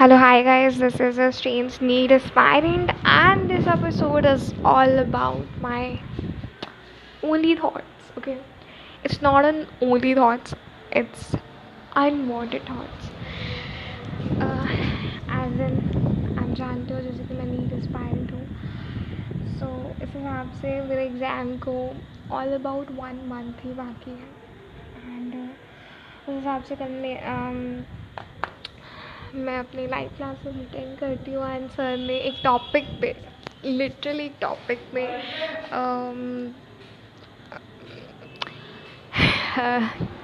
[0.00, 5.44] Hello, hi guys, this is a strange need aspirant, and this episode is all about
[5.60, 6.00] my
[7.22, 7.84] only thoughts.
[8.16, 8.38] Okay,
[9.04, 10.54] it's not an only thoughts,
[10.92, 11.34] it's
[11.94, 13.10] unwanted thoughts.
[14.40, 14.66] Uh,
[15.28, 15.76] as in,
[16.38, 18.46] I'm जानते हो जैसे कि मैं NEET aspirant हूँ
[19.58, 19.68] सो
[20.02, 21.76] इस हिसाब से मेरे एग्ज़ाम को
[22.36, 26.90] ऑल अबाउट वन मंथ ही बाकी है एंड उस हिसाब से कल
[29.35, 33.15] मैं um, अपनी लाइव क्लासेस अटेंड करती हूँ एंड सर ने एक टॉपिक पे
[33.65, 35.05] लिटरली एक टॉपिक पे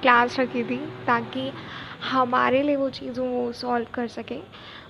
[0.02, 0.76] क्लास रखी थी
[1.06, 1.50] ताकि
[2.02, 4.42] हमारे लिए वो चीज़ों वो सॉल्व कर सकें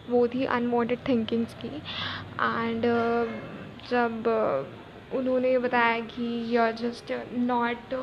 [0.08, 3.26] वो थी अनवॉन्टेड थिंकिंग्स की। एंड uh,
[3.90, 7.94] जब uh, उन्होंने बताया कि you are just not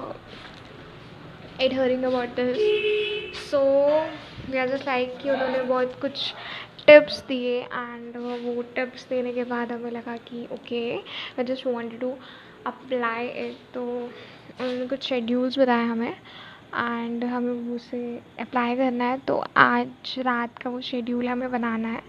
[1.62, 3.62] adhering about this so
[4.56, 6.34] just like कि उन्होंने बहुत कुछ
[6.88, 10.82] टिप्स दिए एंड वो टिप्स देने के बाद हमें लगा कि okay
[11.40, 12.14] I just want to
[12.66, 18.00] apply it तो उन्होंने कुछ शेड्यूल्स बताए हमें एंड हमें उसे
[18.40, 19.18] अप्लाई करना है.
[19.18, 22.02] तो आज रात का वो शेड्यूल हमें बनाना है.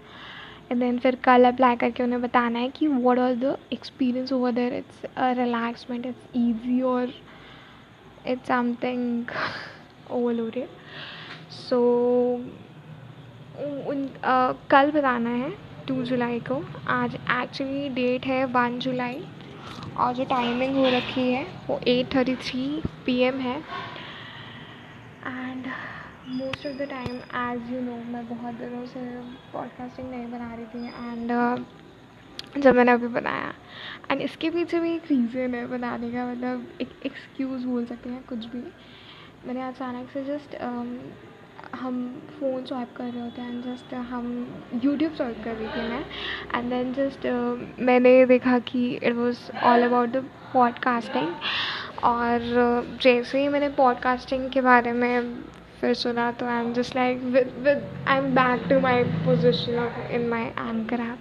[0.71, 4.51] एंड देन फिर कल अप्लाई करके उन्हें बताना है कि what are the experience over
[4.51, 5.01] there it's
[5.37, 7.13] relaxment it's easy और
[8.27, 9.31] इट्स समथिंग
[10.11, 10.67] ओवरलोडेड
[11.51, 11.79] सो
[13.89, 14.09] उन
[14.71, 15.51] कल बताना है
[15.87, 19.23] टू जुलाई को। आज एक्चुअली डेट है वन जुलाई।
[19.97, 22.65] और जो टाइमिंग हो रखी है वो eight thirty three
[23.05, 23.57] P M है।
[25.27, 25.67] And
[26.29, 28.99] most of the time as you know मैं बहुत दिनों से
[29.53, 33.53] पॉडकास्टिंग नहीं बना रही थी। एंड uh, जब मैंने अभी बनाया।
[34.11, 38.23] एंड इसके पीछे भी एक रीज़न है बनाने का मतलब एक एक्सक्यूज़ बोल सकते हैं
[38.29, 38.63] कुछ भी।
[39.47, 40.55] मैंने अचानक से जस्ट
[41.75, 41.95] हम
[42.39, 44.25] फ़ोन स्वाइप कर रहे होते हैं एंड जस्ट हम
[44.83, 46.05] यूट्यूब स्वाइप कर रही थी मैं।
[46.55, 47.25] एंड देन जस्ट
[47.79, 50.23] मैंने देखा कि it was all about the
[50.53, 51.35] podcasting
[52.03, 55.33] और uh, जैसे ही मैंने पॉडकास्टिंग के बारे में
[55.81, 60.07] फिर सुना तो I am just like with with I am back to my position
[60.11, 61.19] in my anchor app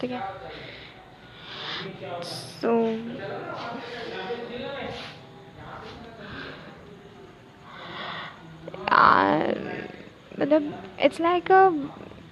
[0.00, 0.20] ठीक है?
[2.22, 2.74] सो
[10.40, 11.70] मतलब it's like a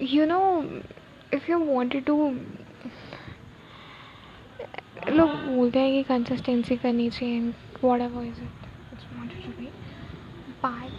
[0.01, 0.63] you know
[1.33, 2.35] if you wanted to
[5.09, 7.53] लोग बोलते हैं कि कंसिस्टेंसी करनी चाहिए
[8.01, 8.65] whatever is it
[10.65, 10.91] but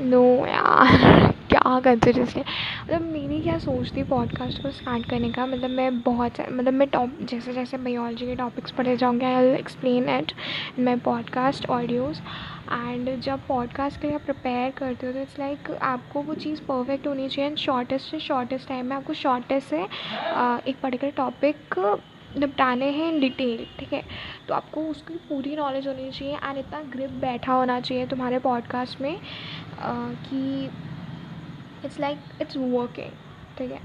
[0.00, 5.70] no यार, क्या कंसिस्टेंसी मतलब मेरी क्या सोच थी पॉडकास्ट को स्टार्ट करने का मतलब
[5.70, 10.32] मैं बहुत मतलब मैं टॉप जैसे जैसे बायोलॉजी के टॉपिक्स पढ़े जाऊँगी I explain at
[10.78, 12.20] my podcast audios
[12.72, 16.60] and जब पॉडकास्ट के लिए आप प्रिपेयर करते हो तो इट्स लाइक आपको वो चीज़
[16.60, 19.82] परफेक्ट होनी चाहिए एंड शॉर्टेस्ट से शॉर्टेस्ट टाइम में आपको शॉर्टेस्ट से
[20.70, 21.78] एक पर्टिकुलर टॉपिक
[22.38, 24.02] निपटाने हैं इन डिटेल ठीक है?
[24.48, 29.00] तो आपको उसकी पूरी नॉलेज होनी चाहिए एंड इतना ग्रिप बैठा होना चाहिए तुम्हारे पॉडकास्ट
[29.00, 29.20] में
[30.28, 30.64] कि
[31.84, 33.12] इट्स लाइक इट्स वर्किंग
[33.58, 33.80] ठीक है?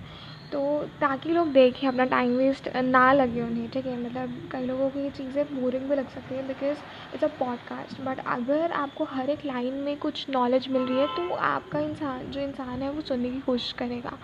[0.52, 0.62] तो
[1.00, 3.98] ताकि लोग देखें, अपना टाइम वेस्ट ना लगे उन्हें, ठीक है?
[4.00, 6.78] मतलब कई लोगों को ये चीज़ें बोरिंग भी लग सकती है because
[7.14, 11.08] it's a podcast but अगर आपको हर एक लाइन में कुछ नॉलेज मिल रही है
[11.16, 14.18] तो आपका इंसान, जो इंसान है, वो सुनने की कोशिश करेगा।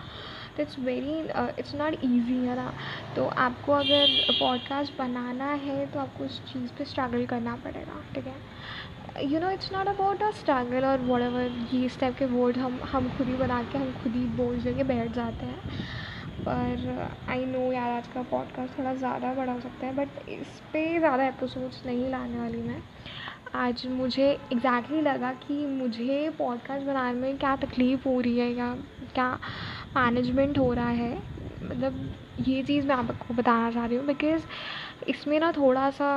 [0.56, 1.18] तो it's very
[1.58, 2.72] it's not easy है ना?
[3.16, 8.26] तो आपको अगर पॉडकास्ट बनाना है तो आपको उस चीज़ पे स्ट्रगल करना पड़ेगा, ठीक
[8.26, 9.30] है?
[9.32, 12.58] You know it's not about a struggle और वट एवर ये इस टाइप के वर्ड
[12.58, 15.60] हम हम खुद ही बना के, हम खुद ही बोल देंगे, बैठ जाते हैं।
[16.40, 20.60] पर आई नो यार आज का पॉडकास्ट थोड़ा ज़्यादा बड़ा हो सकता है बट इस
[20.72, 22.82] पर ज़्यादा एपिसोड्स नहीं लाने वाली मैं।
[23.54, 28.52] आज मुझे एग्जैक्टली exactly लगा कि मुझे पॉडकास्ट बनाने में क्या तकलीफ़ हो रही है
[28.52, 28.74] या
[29.14, 29.28] क्या
[29.96, 31.22] मैनेजमेंट हो रहा है।
[31.62, 34.46] मतलब ये चीज़ मैं आपको बताना चाह रही हूँ बिकॉज़
[35.08, 36.08] इसमें ना थोड़ा सा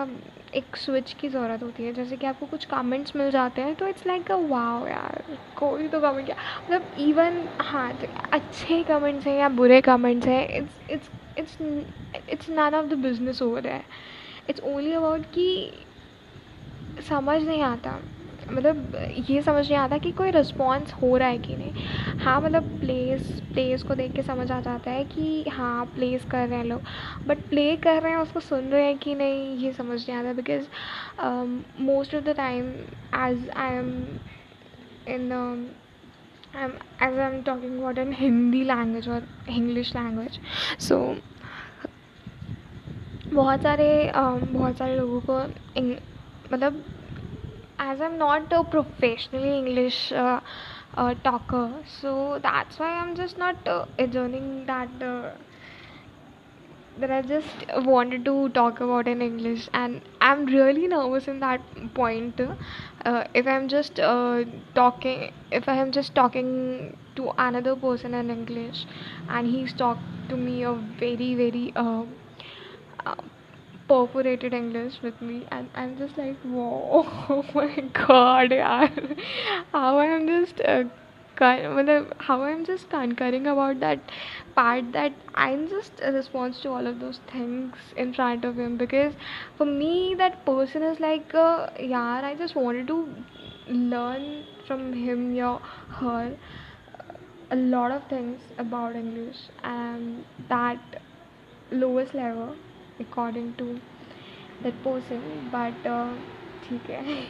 [0.56, 3.88] एक स्विच की ज़रूरत होती है। जैसे कि आपको कुछ कमेंट्स मिल जाते हैं तो
[3.88, 5.24] इट्स लाइक अ वाओ यार,
[5.56, 10.48] कोई तो कमेंट क्या। मतलब इवन हाँ तो अच्छे कमेंट्स हैं या बुरे कमेंट्स हैं
[10.50, 11.58] it's it's it's
[12.30, 13.84] it's none of the business over है
[14.50, 15.86] इट्स ओनली अबाउट कि
[16.98, 18.02] समझ नहीं आता।
[18.50, 18.96] मतलब
[19.30, 21.74] ये समझ नहीं आता कि कोई रिस्पॉन्स हो रहा है कि नहीं।
[22.26, 26.48] हाँ मतलब प्लेस प्लेस को देख के समझ आ जाता है कि हाँ प्लेस कर
[26.48, 26.82] रहे हैं लोग।
[27.28, 30.34] बट प्ले कर रहे हैं उसको सुन रहे हैं कि नहीं ये समझ नहीं आता
[30.34, 30.68] because
[31.82, 32.70] most of the time
[33.28, 33.92] as I am
[35.08, 35.32] in
[36.56, 40.40] as I am talking about in Hindi language और इंग्लिश लैंग्वेज
[40.80, 41.00] सो
[43.34, 45.40] बहुत सारे um, बहुत सारे लोगों को
[46.54, 46.84] मतलब
[47.80, 50.14] as I'm not a professionally English
[50.96, 55.32] uh, talker so that's why i'm just not uh, adjourning that uh,
[56.98, 61.62] that I just wanted to talk about in English, and I'm really nervous in that
[61.94, 62.40] point.
[63.06, 64.44] Uh, if I'm just uh,
[64.74, 68.86] talking, if I am just talking to another person in English,
[69.30, 72.06] and he's talked to me a very very uh,
[73.88, 79.18] perforated English with me, and I'm just like, whoa, oh my god, yaar.
[79.72, 80.62] how I'm just.
[80.62, 80.86] Uh,
[81.38, 84.00] how I'm just concurring about that
[84.56, 88.78] part that I'm just a response to all of those things in front of him
[88.78, 89.14] because
[89.58, 93.14] for me that person is like uh, yeah I just wanted to
[93.68, 95.60] learn from him or
[96.00, 96.38] her
[97.52, 100.80] a lot of things about English and that
[101.72, 102.56] lowest level
[103.02, 103.66] according to
[104.64, 105.50] that person
[105.86, 106.08] uh,
[106.68, 107.24] ठीक है।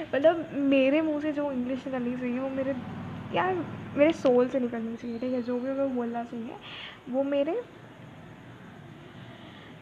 [0.14, 2.74] मतलब मेरे मुँह से जो English निकलनी चाहिए वो मेरे
[3.34, 3.54] यार
[3.96, 5.42] मेरे सोल से निकलनी चाहिए ठीक है?
[5.42, 6.56] जो भी मैं बोलना चाहिए
[7.08, 7.60] वो मेरे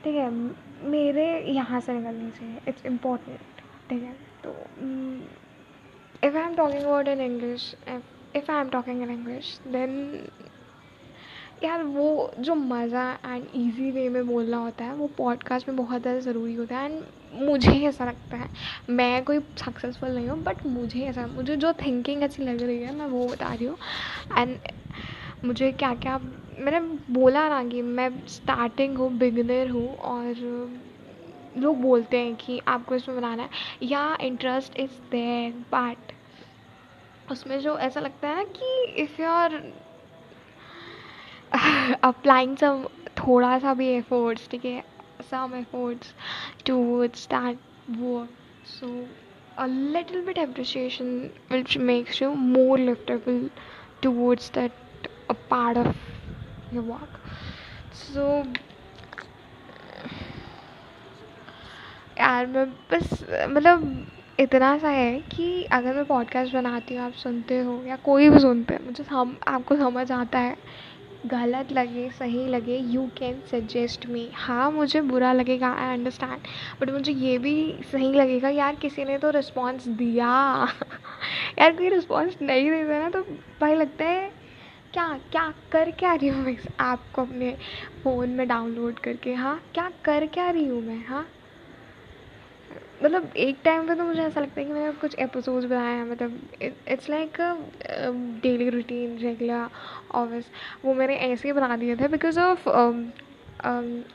[0.05, 0.31] ठीक है?
[0.91, 4.13] मेरे यहाँ से निकलनी चाहिए इट्स इम्पोर्टेंट ठीक है?
[4.45, 4.51] तो
[6.27, 7.75] if I am talking about in English
[8.37, 9.93] if I am talking in English then
[11.65, 16.03] यार वो जो मज़ा एंड इजी वे में बोलना होता है, वो पॉडकास्ट में बहुत
[16.03, 18.49] ज़्यादा ज़रूरी होता है एंड मुझे ऐसा लगता है।
[18.91, 22.95] मैं कोई सक्सेसफुल नहीं हूँ बट मुझे ऐसा, मुझे जो थिंकिंग अच्छी लग रही है,
[22.95, 23.77] मैं वो बता रही हूँ।
[24.39, 24.59] एंड
[25.45, 26.19] मुझे क्या क्या
[26.59, 26.81] मैंने
[27.11, 30.35] बोला ना कि मैं स्टार्टिंग हूँ बिगनर हूँ और
[31.57, 33.49] लोग बोलते हैं कि आपको इसमें बनाना है
[33.83, 36.13] या इंटरेस्ट इज़ देयर बट
[37.31, 39.63] उसमें जो ऐसा लगता है ना कि if you are
[41.93, 42.85] applying some
[43.19, 44.85] थोड़ा सा भी एफर्ट्स ठीक है?
[45.31, 46.15] Some efforts
[46.67, 47.59] towards that
[47.91, 48.29] work
[48.67, 49.07] so
[49.57, 53.51] a little bit appreciation which makes you more liftable
[54.03, 54.73] towards that,
[55.29, 55.95] a part of
[56.73, 57.13] your work.
[57.93, 58.25] So,
[62.19, 64.07] यार मैं बस मतलब
[64.41, 68.39] इतना सा है कि अगर मैं पॉडकास्ट बनाती हूँ, आप सुनते हो या कोई भी
[68.39, 70.57] सुनते हैं, मुझे सम, आपको समझ आता है
[71.25, 76.47] गलत लगे, सही लगे यू कैन सजेस्ट मी हाँ मुझे बुरा लगेगा आई अंडरस्टैंड
[76.81, 77.55] बट मुझे ये भी
[77.93, 80.29] सही लगेगा, यार, किसी ने तो रिस्पॉन्स दिया।
[81.59, 83.23] यार, कोई रिस्पॉन्स नहीं देता ना तो
[83.61, 84.29] भाई लगता है,
[84.95, 87.57] क्या क्या कर क्या रही हूँ मैं इस ऐप को अपने
[88.05, 89.57] फ़ोन में डाउनलोड करके हाँ?
[89.75, 91.27] क्या कर क्या रही हूँ मैं हाँ?
[93.03, 96.05] मतलब एक टाइम पे तो मुझे ऐसा लगता है कि मैंने कुछ एपिसोड्स बनाए हैं
[96.05, 97.41] मतलब it's like
[98.43, 99.69] daily routine regular
[100.15, 100.51] office
[100.85, 102.69] वो मैंने ऐसे ही बना दिए थे because of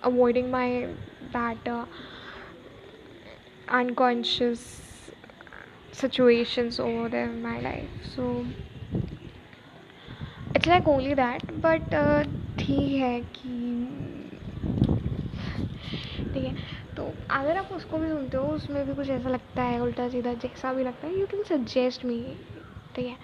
[0.04, 0.82] avoiding my
[1.36, 1.70] that
[3.70, 4.60] unconscious
[5.94, 7.90] situations over my life.
[8.16, 8.46] So
[10.56, 12.24] it's like only that but uh,
[12.60, 13.50] ठीक है कि
[16.34, 16.54] ठीक है।
[17.00, 20.34] तो अगर आप उसको भी सुनते हो, उसमें भी कुछ ऐसा लगता है, उल्टा सीधा
[20.34, 22.22] जैसा भी लगता है यू कैन सजेस्ट मी
[22.96, 23.16] ठीक है?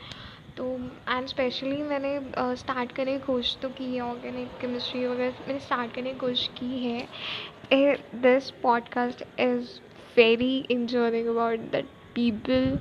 [0.58, 0.66] तो
[1.10, 2.20] एंड स्पेशली मैंने
[2.56, 6.50] स्टार्ट करने की कोशिश तो की है ऑर्गेनिक केमिस्ट्री वगैरह मैंने स्टार्ट करने की कोशिश
[6.58, 7.08] की है।
[8.22, 9.80] This podcast is
[10.18, 11.86] very enjoying about that
[12.16, 12.80] people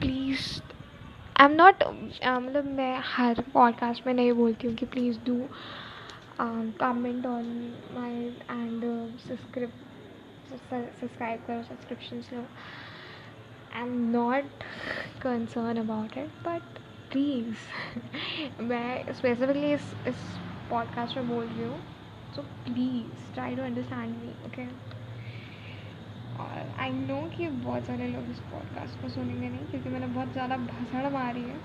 [0.00, 0.60] please
[1.36, 1.82] I am not
[2.26, 5.42] मतलब मैं हर पॉडकास्ट में नहीं बोलती हूँ कि please do
[6.80, 8.14] comment on my
[8.50, 8.82] and
[9.18, 9.70] subscribe
[10.48, 12.46] subscribe करो subscriptions low
[13.74, 14.44] I am not
[15.22, 16.62] concern about it but
[17.12, 17.56] please
[18.62, 20.14] मैं स्पेसिफिकली इस इस
[20.70, 21.80] पॉडकास्ट में बोल रही हूँ
[22.34, 24.66] so please try to understand me okay
[26.38, 30.32] और आई नो कि बहुत सारे लोग इस पॉडकास्ट को सुनेंगे नहीं, क्योंकि मैंने बहुत
[30.32, 31.60] ज़्यादा भसड़ मारी है।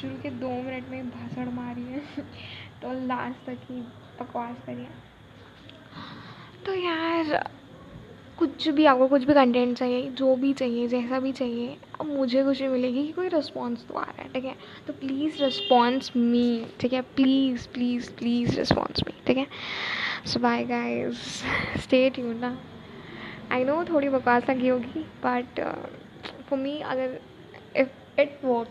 [0.00, 1.98] शुरू के दो मिनट में भसड़ मारी है
[2.82, 3.80] तो लास्ट तक ही
[4.20, 4.88] बकवास करिए
[6.66, 7.50] तो यार
[8.40, 12.42] कुछ भी, आपको कुछ भी कंटेंट चाहिए, जो भी चाहिए, जैसा भी चाहिए, अब मुझे
[12.44, 14.54] खुशी मिलेगी कि कोई रिस्पॉन्स तो आ रहा है, ठीक है?
[14.86, 17.00] तो प्लीज़ रिस्पॉन्स मी ठीक है?
[17.16, 19.46] Please please please response me ठीक है?
[20.26, 21.16] So bye guys
[21.82, 22.56] stay tune ना.
[23.52, 25.60] आई नो थोड़ी बकवास लगी होगी बट
[26.48, 27.18] फॉर मी अगर
[27.76, 28.68] if it work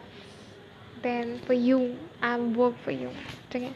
[1.03, 1.79] then for you
[2.23, 3.09] I am work for you
[3.51, 3.71] ठीक है?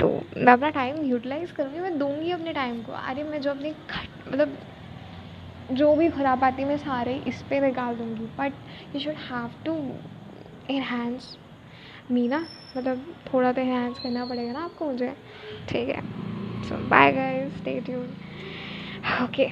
[0.00, 3.70] तो मैं अपना टाइम यूटिलाइज़ करूँगी मैं दूँगी अपने टाइम को। अरे, मैं जो अपनी
[4.28, 4.56] मतलब
[5.72, 8.52] जो भी खराब आती मैं सारे इस पर निकाल दूँगी। But
[8.94, 9.74] you should have to
[10.70, 11.36] enhance
[12.10, 12.46] me ना।
[12.76, 15.14] मतलब थोड़ा तो इनहेंस करना पड़ेगा ना आपको मुझे।
[15.68, 16.00] ठीक है।
[16.68, 18.06] So bye guys stay tune
[19.22, 19.48] okay